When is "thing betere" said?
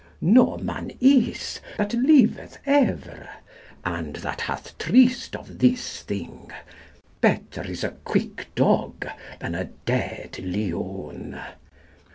6.01-7.69